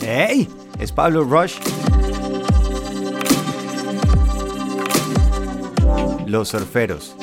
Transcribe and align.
¡Hey! 0.00 0.48
Es 0.78 0.92
Pablo 0.92 1.24
Rush. 1.24 1.56
Los 6.26 6.48
surferos. 6.48 7.16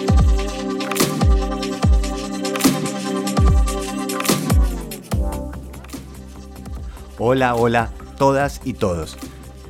Hola, 7.19 7.55
hola, 7.55 7.89
todas 8.17 8.61
y 8.63 8.73
todos. 8.73 9.17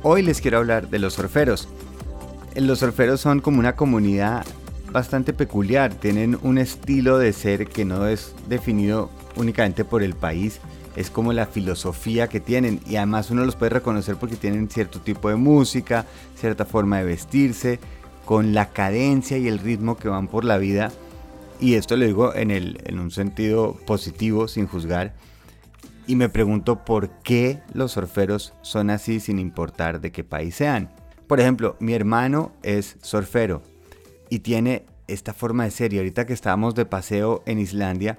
Hoy 0.02 0.22
les 0.22 0.40
quiero 0.40 0.58
hablar 0.58 0.88
de 0.88 0.98
los 0.98 1.14
surferos. 1.14 1.68
Los 2.54 2.78
surferos 2.78 3.20
son 3.20 3.40
como 3.40 3.58
una 3.58 3.76
comunidad 3.76 4.44
bastante 4.90 5.32
peculiar, 5.32 5.92
tienen 5.92 6.38
un 6.42 6.56
estilo 6.56 7.18
de 7.18 7.32
ser 7.32 7.66
que 7.66 7.84
no 7.84 8.06
es 8.06 8.34
definido 8.48 9.10
únicamente 9.34 9.84
por 9.84 10.04
el 10.04 10.14
país, 10.14 10.60
es 10.96 11.10
como 11.10 11.32
la 11.32 11.46
filosofía 11.46 12.28
que 12.28 12.40
tienen 12.40 12.80
y 12.86 12.96
además 12.96 13.30
uno 13.30 13.44
los 13.44 13.56
puede 13.56 13.70
reconocer 13.70 14.16
porque 14.16 14.36
tienen 14.36 14.68
cierto 14.68 15.00
tipo 15.00 15.28
de 15.28 15.36
música, 15.36 16.06
cierta 16.36 16.64
forma 16.64 16.98
de 16.98 17.04
vestirse, 17.04 17.80
con 18.24 18.54
la 18.54 18.70
cadencia 18.70 19.36
y 19.38 19.48
el 19.48 19.58
ritmo 19.58 19.96
que 19.96 20.08
van 20.08 20.28
por 20.28 20.44
la 20.44 20.58
vida 20.58 20.90
y 21.60 21.74
esto 21.74 21.96
lo 21.96 22.04
digo 22.04 22.34
en, 22.34 22.50
el, 22.50 22.80
en 22.84 22.98
un 22.98 23.10
sentido 23.10 23.76
positivo, 23.86 24.48
sin 24.48 24.66
juzgar. 24.66 25.14
Y 26.06 26.16
me 26.16 26.28
pregunto 26.28 26.84
por 26.84 27.08
qué 27.22 27.62
los 27.72 27.92
surferos 27.92 28.52
son 28.62 28.90
así 28.90 29.20
sin 29.20 29.38
importar 29.38 30.00
de 30.00 30.12
qué 30.12 30.24
país 30.24 30.56
sean. 30.56 30.90
Por 31.26 31.40
ejemplo, 31.40 31.76
mi 31.80 31.94
hermano 31.94 32.52
es 32.62 32.96
surfero 33.00 33.62
y 34.28 34.40
tiene 34.40 34.84
esta 35.06 35.32
forma 35.32 35.64
de 35.64 35.70
ser. 35.70 35.92
Y 35.94 35.98
ahorita 35.98 36.26
que 36.26 36.34
estábamos 36.34 36.74
de 36.74 36.84
paseo 36.84 37.42
en 37.46 37.58
Islandia, 37.58 38.18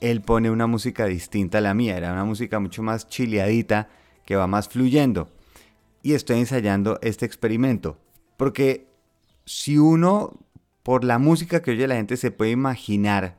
él 0.00 0.22
pone 0.22 0.50
una 0.50 0.66
música 0.66 1.06
distinta 1.06 1.58
a 1.58 1.60
la 1.60 1.74
mía, 1.74 1.96
era 1.96 2.12
una 2.12 2.24
música 2.24 2.58
mucho 2.58 2.82
más 2.82 3.08
chileadita, 3.08 3.88
que 4.24 4.36
va 4.36 4.46
más 4.46 4.68
fluyendo. 4.68 5.28
Y 6.02 6.14
estoy 6.14 6.38
ensayando 6.38 6.98
este 7.02 7.26
experimento, 7.26 7.98
porque 8.36 8.86
si 9.44 9.78
uno, 9.78 10.38
por 10.82 11.04
la 11.04 11.18
música 11.18 11.62
que 11.62 11.72
oye 11.72 11.86
la 11.86 11.96
gente, 11.96 12.16
se 12.16 12.30
puede 12.30 12.52
imaginar 12.52 13.36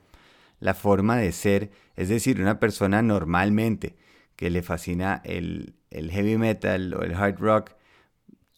la 0.59 0.73
forma 0.73 1.18
de 1.18 1.31
ser, 1.31 1.72
es 1.95 2.09
decir, 2.09 2.40
una 2.40 2.59
persona 2.59 3.02
normalmente 3.02 3.96
que 4.36 4.50
le 4.50 4.62
fascina 4.62 5.22
el, 5.25 5.73
el 5.90 6.12
heavy 6.12 6.38
metal 6.38 6.94
o 6.94 7.02
el 7.02 7.16
hard 7.16 7.40
rock, 7.40 7.72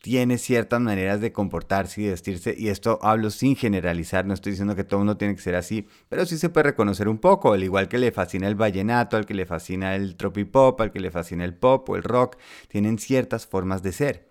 tiene 0.03 0.37
ciertas 0.37 0.81
maneras 0.81 1.21
de 1.21 1.31
comportarse 1.31 2.01
y 2.01 2.09
vestirse, 2.09 2.53
y 2.57 2.67
esto 2.67 2.99
hablo 3.01 3.29
sin 3.29 3.55
generalizar, 3.55 4.25
no 4.25 4.33
estoy 4.33 4.51
diciendo 4.51 4.75
que 4.75 4.83
todo 4.83 4.99
mundo 4.99 5.15
tiene 5.15 5.33
que 5.33 5.41
ser 5.41 5.55
así, 5.55 5.87
pero 6.09 6.25
sí 6.25 6.37
se 6.37 6.49
puede 6.49 6.71
reconocer 6.71 7.07
un 7.07 7.19
poco, 7.19 7.53
al 7.53 7.63
igual 7.63 7.87
que 7.87 7.97
le 7.97 8.11
fascina 8.11 8.49
el 8.49 8.55
vallenato, 8.55 9.15
al 9.15 9.25
que 9.25 9.33
le 9.33 9.45
fascina 9.45 9.95
el 9.95 10.17
tropipop, 10.17 10.81
al 10.81 10.91
que 10.91 10.99
le 10.99 11.09
fascina 11.09 11.45
el 11.45 11.53
pop 11.55 11.89
o 11.89 11.95
el 11.95 12.03
rock, 12.03 12.35
tienen 12.67 12.99
ciertas 12.99 13.47
formas 13.47 13.81
de 13.81 13.93
ser. 13.93 14.29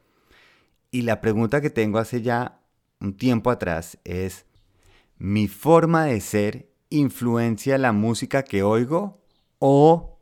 Y 0.91 1.03
la 1.03 1.23
pregunta 1.23 1.62
que 1.62 1.70
tengo 1.70 1.98
hace 1.98 2.20
ya 2.20 2.61
un 3.01 3.17
tiempo 3.17 3.51
atrás 3.51 3.97
es, 4.05 4.45
¿mi 5.17 5.48
forma 5.48 6.05
de 6.05 6.20
ser 6.20 6.69
influencia 6.91 7.79
la 7.79 7.92
música 7.92 8.42
que 8.42 8.62
oigo 8.62 9.23
o 9.59 10.20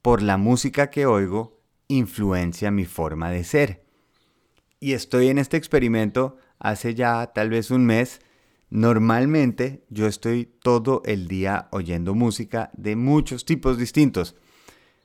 por 0.00 0.22
la 0.22 0.36
música 0.36 0.90
que 0.90 1.06
oigo 1.06 1.60
influencia 1.88 2.70
mi 2.70 2.84
forma 2.84 3.32
de 3.32 3.42
ser? 3.42 3.85
Y 4.80 4.92
estoy 4.92 5.28
en 5.28 5.38
este 5.38 5.56
experimento 5.56 6.36
hace 6.58 6.94
ya 6.94 7.26
tal 7.34 7.50
vez 7.50 7.70
un 7.70 7.86
mes. 7.86 8.20
Normalmente 8.68 9.84
yo 9.90 10.06
estoy 10.06 10.46
todo 10.62 11.02
el 11.04 11.28
día 11.28 11.68
oyendo 11.70 12.14
música 12.14 12.70
de 12.74 12.96
muchos 12.96 13.44
tipos 13.44 13.78
distintos. 13.78 14.36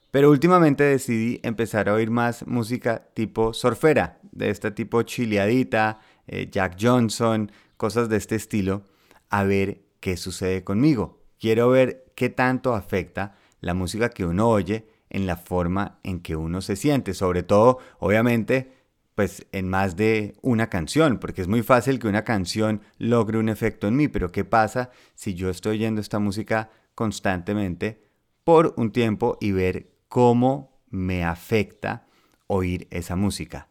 Pero 0.09 0.29
últimamente 0.29 0.83
decidí 0.83 1.39
empezar 1.43 1.87
a 1.87 1.93
oír 1.93 2.11
más 2.11 2.45
música 2.45 3.07
tipo 3.13 3.53
surfera, 3.53 4.19
de 4.31 4.49
este 4.49 4.71
tipo 4.71 5.03
chileadita, 5.03 5.99
eh, 6.27 6.49
Jack 6.51 6.75
Johnson, 6.79 7.51
cosas 7.77 8.09
de 8.09 8.17
este 8.17 8.35
estilo, 8.35 8.83
a 9.29 9.43
ver 9.43 9.83
qué 10.01 10.17
sucede 10.17 10.63
conmigo. 10.65 11.21
Quiero 11.39 11.69
ver 11.69 12.11
qué 12.15 12.29
tanto 12.29 12.75
afecta 12.75 13.35
la 13.61 13.73
música 13.73 14.09
que 14.09 14.25
uno 14.25 14.49
oye 14.49 14.85
en 15.09 15.27
la 15.27 15.37
forma 15.37 15.99
en 16.03 16.19
que 16.19 16.35
uno 16.35 16.61
se 16.61 16.75
siente. 16.75 17.13
Sobre 17.13 17.43
todo, 17.43 17.79
obviamente, 17.99 18.80
pues 19.15 19.45
en 19.51 19.69
más 19.69 19.95
de 19.95 20.35
una 20.41 20.69
canción, 20.69 21.19
porque 21.19 21.41
es 21.41 21.47
muy 21.47 21.63
fácil 21.63 21.99
que 21.99 22.07
una 22.07 22.23
canción 22.23 22.81
logre 22.97 23.37
un 23.37 23.49
efecto 23.49 23.87
en 23.87 23.95
mí, 23.95 24.07
pero 24.07 24.31
¿qué 24.31 24.45
pasa 24.45 24.89
si 25.15 25.33
yo 25.33 25.49
estoy 25.49 25.77
oyendo 25.77 26.01
esta 26.01 26.19
música 26.19 26.69
constantemente 26.95 28.03
por 28.43 28.73
un 28.77 28.91
tiempo 28.91 29.37
y 29.41 29.51
ver 29.51 29.91
cómo 30.07 30.79
me 30.89 31.23
afecta 31.23 32.05
oír 32.47 32.87
esa 32.91 33.15
música? 33.15 33.67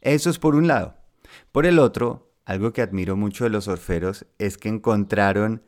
Eso 0.00 0.30
es 0.30 0.38
por 0.38 0.54
un 0.54 0.66
lado. 0.66 0.96
Por 1.52 1.66
el 1.66 1.78
otro, 1.78 2.32
algo 2.44 2.72
que 2.72 2.82
admiro 2.82 3.16
mucho 3.16 3.44
de 3.44 3.50
los 3.50 3.68
orferos 3.68 4.26
es 4.38 4.58
que 4.58 4.68
encontraron 4.68 5.62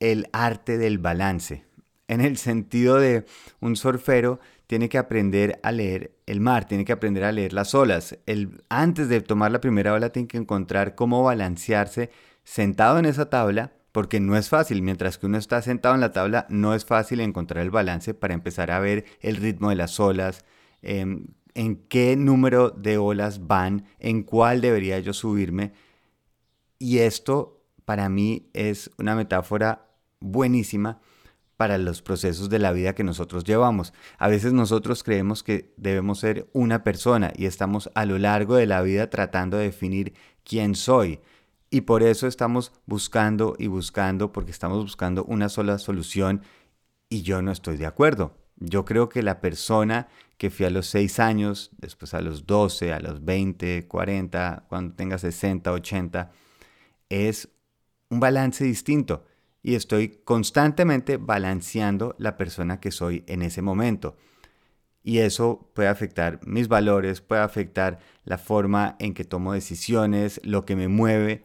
el 0.00 0.28
arte 0.32 0.78
del 0.78 0.98
balance, 0.98 1.64
en 2.08 2.20
el 2.20 2.36
sentido 2.36 2.96
de 2.96 3.26
un 3.60 3.76
surfero 3.76 4.40
tiene 4.70 4.88
que 4.88 4.98
aprender 4.98 5.58
a 5.64 5.72
leer 5.72 6.16
el 6.26 6.40
mar, 6.40 6.68
tiene 6.68 6.84
que 6.84 6.92
aprender 6.92 7.24
a 7.24 7.32
leer 7.32 7.52
las 7.52 7.74
olas. 7.74 8.16
El, 8.26 8.62
antes 8.68 9.08
de 9.08 9.20
tomar 9.20 9.50
la 9.50 9.60
primera 9.60 9.92
ola 9.92 10.10
tiene 10.10 10.28
que 10.28 10.36
encontrar 10.36 10.94
cómo 10.94 11.24
balancearse 11.24 12.12
sentado 12.44 13.00
en 13.00 13.04
esa 13.04 13.28
tabla, 13.28 13.72
porque 13.90 14.20
no 14.20 14.36
es 14.36 14.48
fácil. 14.48 14.80
Mientras 14.82 15.18
que 15.18 15.26
uno 15.26 15.38
está 15.38 15.60
sentado 15.60 15.96
en 15.96 16.00
la 16.00 16.12
tabla, 16.12 16.46
no 16.50 16.72
es 16.72 16.84
fácil 16.84 17.18
encontrar 17.18 17.64
el 17.64 17.72
balance 17.72 18.14
para 18.14 18.32
empezar 18.32 18.70
a 18.70 18.78
ver 18.78 19.06
el 19.18 19.38
ritmo 19.38 19.70
de 19.70 19.74
las 19.74 19.98
olas, 19.98 20.44
em, 20.82 21.26
en 21.54 21.74
qué 21.88 22.14
número 22.14 22.70
de 22.70 22.96
olas 22.96 23.48
van, 23.48 23.86
en 23.98 24.22
cuál 24.22 24.60
debería 24.60 25.00
yo 25.00 25.12
subirme. 25.12 25.72
Y 26.78 26.98
esto 26.98 27.64
para 27.84 28.08
mí 28.08 28.48
es 28.52 28.92
una 28.98 29.16
metáfora 29.16 29.88
buenísima 30.20 31.00
para 31.60 31.76
los 31.76 32.00
procesos 32.00 32.48
de 32.48 32.58
la 32.58 32.72
vida 32.72 32.94
que 32.94 33.04
nosotros 33.04 33.44
llevamos. 33.44 33.92
A 34.16 34.28
veces 34.28 34.54
nosotros 34.54 35.04
creemos 35.04 35.42
que 35.42 35.74
debemos 35.76 36.20
ser 36.20 36.48
una 36.54 36.82
persona 36.84 37.34
y 37.36 37.44
estamos 37.44 37.90
a 37.94 38.06
lo 38.06 38.16
largo 38.16 38.56
de 38.56 38.64
la 38.64 38.80
vida 38.80 39.10
tratando 39.10 39.58
de 39.58 39.64
definir 39.64 40.14
quién 40.42 40.74
soy. 40.74 41.20
Y 41.68 41.82
por 41.82 42.02
eso 42.02 42.26
estamos 42.26 42.72
buscando 42.86 43.56
y 43.58 43.66
buscando, 43.66 44.32
porque 44.32 44.52
estamos 44.52 44.82
buscando 44.82 45.22
una 45.24 45.50
sola 45.50 45.76
solución 45.76 46.40
y 47.10 47.20
yo 47.20 47.42
no 47.42 47.52
estoy 47.52 47.76
de 47.76 47.84
acuerdo. 47.84 48.38
Yo 48.56 48.86
creo 48.86 49.10
que 49.10 49.22
la 49.22 49.42
persona 49.42 50.08
que 50.38 50.48
fui 50.48 50.64
a 50.64 50.70
los 50.70 50.86
6 50.86 51.18
años, 51.20 51.72
después 51.76 52.14
a 52.14 52.22
los 52.22 52.46
12, 52.46 52.94
a 52.94 53.00
los 53.00 53.22
20, 53.22 53.86
40, 53.86 54.64
cuando 54.66 54.94
tenga 54.94 55.18
60, 55.18 55.70
80, 55.70 56.32
es 57.10 57.50
un 58.08 58.18
balance 58.18 58.64
distinto 58.64 59.26
y 59.62 59.74
estoy 59.74 60.20
constantemente 60.24 61.16
balanceando 61.16 62.14
la 62.18 62.36
persona 62.36 62.80
que 62.80 62.90
soy 62.90 63.24
en 63.26 63.42
ese 63.42 63.62
momento. 63.62 64.16
Y 65.02 65.18
eso 65.18 65.70
puede 65.74 65.88
afectar 65.88 66.40
mis 66.46 66.68
valores, 66.68 67.20
puede 67.20 67.42
afectar 67.42 67.98
la 68.24 68.38
forma 68.38 68.96
en 68.98 69.14
que 69.14 69.24
tomo 69.24 69.52
decisiones, 69.52 70.40
lo 70.44 70.64
que 70.64 70.76
me 70.76 70.88
mueve, 70.88 71.44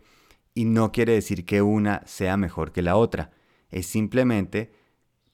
y 0.53 0.65
no 0.65 0.91
quiere 0.91 1.13
decir 1.13 1.45
que 1.45 1.61
una 1.61 2.01
sea 2.05 2.37
mejor 2.37 2.71
que 2.71 2.81
la 2.81 2.95
otra. 2.95 3.31
Es 3.69 3.87
simplemente 3.87 4.73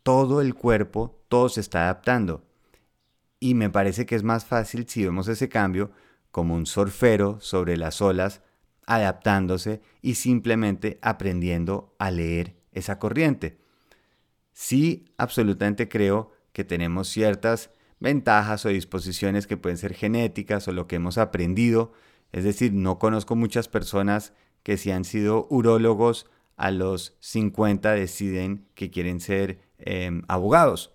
todo 0.03 0.41
el 0.41 0.55
cuerpo, 0.55 1.23
todo 1.29 1.49
se 1.49 1.61
está 1.61 1.83
adaptando. 1.83 2.43
Y 3.39 3.55
me 3.55 3.69
parece 3.69 4.05
que 4.05 4.15
es 4.15 4.23
más 4.23 4.45
fácil 4.45 4.87
si 4.87 5.03
vemos 5.03 5.27
ese 5.27 5.49
cambio 5.49 5.91
como 6.31 6.55
un 6.55 6.65
surfero 6.65 7.39
sobre 7.41 7.75
las 7.77 8.01
olas, 8.01 8.41
adaptándose 8.85 9.81
y 10.01 10.15
simplemente 10.15 10.99
aprendiendo 11.01 11.95
a 11.99 12.11
leer 12.11 12.60
esa 12.71 12.99
corriente. 12.99 13.59
Sí, 14.53 15.05
absolutamente 15.17 15.87
creo 15.87 16.31
que 16.53 16.63
tenemos 16.63 17.07
ciertas 17.07 17.71
ventajas 17.99 18.65
o 18.65 18.69
disposiciones 18.69 19.47
que 19.47 19.57
pueden 19.57 19.77
ser 19.77 19.93
genéticas 19.93 20.67
o 20.67 20.71
lo 20.71 20.87
que 20.87 20.97
hemos 20.97 21.17
aprendido. 21.17 21.93
Es 22.31 22.43
decir, 22.43 22.73
no 22.73 22.99
conozco 22.99 23.35
muchas 23.35 23.67
personas 23.67 24.33
que 24.63 24.77
si 24.77 24.91
han 24.91 25.05
sido 25.05 25.47
urólogos 25.49 26.29
a 26.57 26.71
los 26.71 27.15
50 27.21 27.91
deciden 27.91 28.67
que 28.75 28.91
quieren 28.91 29.19
ser 29.19 29.61
em, 29.77 30.23
abogados. 30.27 30.93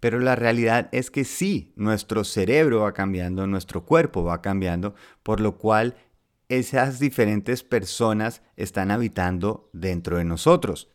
Pero 0.00 0.20
la 0.20 0.36
realidad 0.36 0.88
es 0.92 1.10
que 1.10 1.24
sí, 1.24 1.72
nuestro 1.76 2.24
cerebro 2.24 2.80
va 2.80 2.92
cambiando, 2.92 3.46
nuestro 3.46 3.84
cuerpo 3.84 4.24
va 4.24 4.42
cambiando, 4.42 4.94
por 5.22 5.40
lo 5.40 5.56
cual 5.56 5.96
esas 6.48 6.98
diferentes 6.98 7.62
personas 7.62 8.42
están 8.56 8.90
habitando 8.90 9.68
dentro 9.72 10.18
de 10.18 10.24
nosotros. 10.24 10.88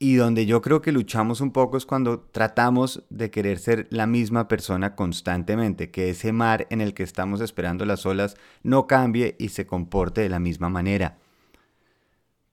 Y 0.00 0.14
donde 0.14 0.46
yo 0.46 0.62
creo 0.62 0.80
que 0.80 0.92
luchamos 0.92 1.40
un 1.40 1.50
poco 1.50 1.76
es 1.76 1.84
cuando 1.84 2.20
tratamos 2.20 3.02
de 3.10 3.32
querer 3.32 3.58
ser 3.58 3.88
la 3.90 4.06
misma 4.06 4.46
persona 4.46 4.94
constantemente, 4.94 5.90
que 5.90 6.10
ese 6.10 6.32
mar 6.32 6.68
en 6.70 6.80
el 6.80 6.94
que 6.94 7.02
estamos 7.02 7.40
esperando 7.40 7.84
las 7.84 8.06
olas 8.06 8.36
no 8.62 8.86
cambie 8.86 9.34
y 9.40 9.48
se 9.48 9.66
comporte 9.66 10.20
de 10.20 10.28
la 10.28 10.38
misma 10.38 10.68
manera. 10.68 11.18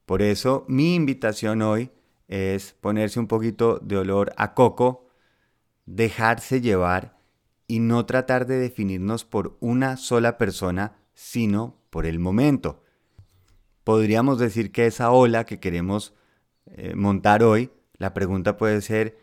Por 0.07 0.23
eso 0.23 0.65
mi 0.67 0.95
invitación 0.95 1.61
hoy 1.61 1.91
es 2.27 2.73
ponerse 2.81 3.19
un 3.19 3.27
poquito 3.27 3.77
de 3.77 3.97
olor 3.97 4.33
a 4.37 4.55
coco, 4.55 5.07
dejarse 5.85 6.61
llevar 6.61 7.15
y 7.67 7.79
no 7.79 8.07
tratar 8.07 8.47
de 8.47 8.57
definirnos 8.57 9.23
por 9.23 9.55
una 9.59 9.97
sola 9.97 10.39
persona, 10.39 10.97
sino 11.15 11.81
por 11.89 12.05
el 12.05 12.19
momento. 12.19 12.83
Podríamos 13.83 14.37
decir 14.37 14.71
que 14.71 14.85
esa 14.85 15.11
ola 15.11 15.45
que 15.45 15.59
queremos 15.59 16.13
eh, 16.67 16.93
montar 16.95 17.43
hoy, 17.43 17.71
la 17.97 18.13
pregunta 18.13 18.57
puede 18.57 18.81
ser, 18.81 19.17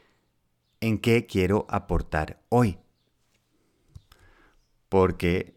¿en 0.81 0.99
qué 0.99 1.27
quiero 1.27 1.67
aportar 1.69 2.41
hoy? 2.49 2.79
Porque, 4.89 5.55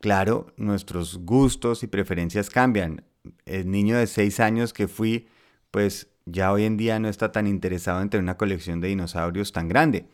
claro, 0.00 0.52
nuestros 0.56 1.18
gustos 1.18 1.82
y 1.82 1.86
preferencias 1.86 2.50
cambian. 2.50 3.04
El 3.44 3.70
niño 3.70 3.96
de 3.96 4.06
6 4.06 4.40
años 4.40 4.72
que 4.72 4.88
fui, 4.88 5.28
pues 5.70 6.08
ya 6.26 6.52
hoy 6.52 6.64
en 6.64 6.76
día 6.76 6.98
no 6.98 7.08
está 7.08 7.32
tan 7.32 7.46
interesado 7.46 8.02
en 8.02 8.10
tener 8.10 8.22
una 8.22 8.36
colección 8.36 8.80
de 8.80 8.88
dinosaurios 8.88 9.52
tan 9.52 9.68
grande. 9.68 10.08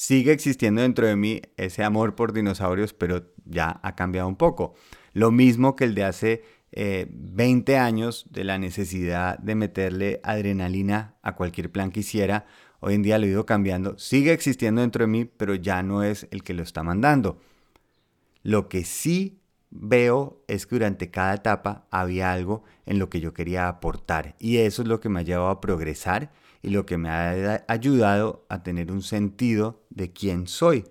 Sigue 0.00 0.30
existiendo 0.30 0.80
dentro 0.80 1.08
de 1.08 1.16
mí 1.16 1.42
ese 1.56 1.82
amor 1.82 2.14
por 2.14 2.32
dinosaurios, 2.32 2.94
pero 2.94 3.32
ya 3.44 3.80
ha 3.82 3.96
cambiado 3.96 4.28
un 4.28 4.36
poco. 4.36 4.76
Lo 5.12 5.32
mismo 5.32 5.74
que 5.74 5.82
el 5.82 5.96
de 5.96 6.04
hace 6.04 6.44
20 6.70 7.72
eh, 7.72 7.78
años 7.78 8.24
de 8.30 8.44
la 8.44 8.58
necesidad 8.58 9.40
de 9.40 9.56
meterle 9.56 10.20
adrenalina 10.22 11.16
a 11.22 11.34
cualquier 11.34 11.72
plan 11.72 11.90
que 11.90 11.98
hiciera. 11.98 12.46
Hoy 12.78 12.94
en 12.94 13.02
día 13.02 13.18
lo 13.18 13.26
he 13.26 13.30
ido 13.30 13.44
cambiando. 13.44 13.98
Sigue 13.98 14.32
existiendo 14.32 14.82
dentro 14.82 15.02
de 15.02 15.08
mí, 15.08 15.24
pero 15.24 15.56
ya 15.56 15.82
no 15.82 16.04
es 16.04 16.28
el 16.30 16.44
que 16.44 16.54
lo 16.54 16.62
está 16.62 16.84
mandando. 16.84 17.40
Lo 18.44 18.68
que 18.68 18.84
sí 18.84 19.40
veo 19.70 20.42
es 20.48 20.66
que 20.66 20.76
durante 20.76 21.10
cada 21.10 21.34
etapa 21.34 21.86
había 21.90 22.32
algo 22.32 22.64
en 22.86 22.98
lo 22.98 23.10
que 23.10 23.20
yo 23.20 23.34
quería 23.34 23.68
aportar 23.68 24.34
y 24.38 24.58
eso 24.58 24.82
es 24.82 24.88
lo 24.88 25.00
que 25.00 25.08
me 25.08 25.20
ha 25.20 25.24
llevado 25.24 25.48
a 25.48 25.60
progresar 25.60 26.30
y 26.62 26.70
lo 26.70 26.86
que 26.86 26.98
me 26.98 27.08
ha 27.10 27.64
ayudado 27.68 28.44
a 28.48 28.62
tener 28.62 28.90
un 28.90 29.02
sentido 29.02 29.84
de 29.90 30.12
quién 30.12 30.46
soy, 30.46 30.84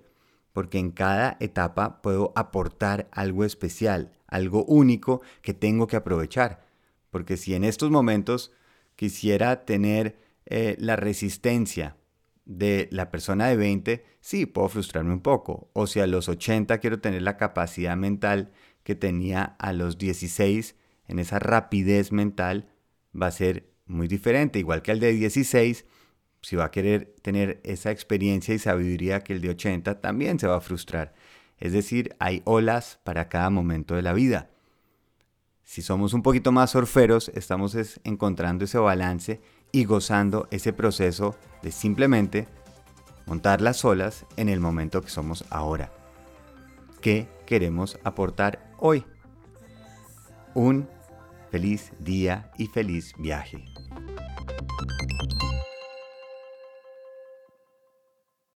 porque 0.54 0.80
en 0.80 0.92
cada 0.92 1.38
etapa 1.40 2.02
puedo 2.02 2.32
aportar 2.36 3.10
algo 3.12 3.44
especial, 3.44 4.14
algo 4.28 4.64
único 4.66 5.22
que 5.42 5.54
tengo 5.54 5.88
que 5.88 5.98
aprovechar, 5.98 6.66
porque 7.10 7.38
si 7.38 7.54
en 7.54 7.64
estos 7.64 7.92
momentos 7.92 8.54
quisiera 8.96 9.66
tener 9.66 10.18
eh, 10.46 10.76
la 10.80 10.96
resistencia 10.96 11.98
de 12.46 12.88
la 12.92 13.12
persona 13.12 13.48
de 13.48 13.58
20, 13.58 14.06
sí, 14.22 14.46
puedo 14.46 14.70
frustrarme 14.70 15.14
un 15.14 15.22
poco. 15.22 15.70
O 15.74 15.86
si 15.86 16.00
a 16.00 16.08
los 16.08 16.30
80 16.30 16.78
quiero 16.80 17.00
tener 17.00 17.22
la 17.22 17.36
capacidad 17.36 17.98
mental 17.98 18.52
que 18.88 18.96
tenía 18.96 19.58
a 19.60 19.74
los 19.74 19.98
16, 19.98 20.78
en 21.10 21.20
esa 21.20 21.40
rapidez 21.40 22.14
mental 22.14 22.70
va 23.14 23.28
a 23.28 23.32
ser 23.32 23.70
muy 23.86 24.08
diferente. 24.08 24.60
Igual 24.60 24.82
que 24.82 24.92
al 24.92 25.02
de 25.02 25.12
16, 25.12 25.84
si 26.42 26.56
va 26.56 26.64
a 26.64 26.72
querer 26.72 27.14
tener 27.22 27.60
esa 27.66 27.92
experiencia 27.92 28.56
y 28.56 28.60
sabiduría 28.60 29.26
que 29.26 29.34
el 29.34 29.42
de 29.42 29.50
80, 29.50 30.00
también 30.00 30.40
se 30.40 30.48
va 30.48 30.56
a 30.56 30.62
frustrar. 30.62 31.14
Es 31.58 31.74
decir, 31.74 32.16
hay 32.20 32.42
olas 32.46 33.02
para 33.04 33.28
cada 33.28 33.50
momento 33.50 33.94
de 33.94 34.04
la 34.04 34.14
vida. 34.14 34.52
Si 35.66 35.82
somos 35.82 36.14
un 36.14 36.24
poquito 36.24 36.54
más 36.54 36.72
surferos, 36.72 37.28
estamos 37.36 37.76
encontrando 38.06 38.64
ese 38.64 38.78
balance 38.78 39.42
y 39.74 39.84
gozando 39.84 40.48
ese 40.50 40.72
proceso 40.72 41.36
de 41.62 41.74
simplemente 41.74 42.48
montar 43.26 43.60
las 43.60 43.84
olas 43.84 44.26
en 44.38 44.48
el 44.48 44.62
momento 44.62 45.02
que 45.02 45.10
somos 45.10 45.44
ahora. 45.50 45.92
¿Qué 47.08 47.26
queremos 47.46 47.98
aportar 48.04 48.70
hoy? 48.80 49.06
Un 50.54 50.90
feliz 51.50 51.94
día 52.00 52.52
y 52.58 52.68
feliz 52.68 53.14
viaje. 53.18 53.64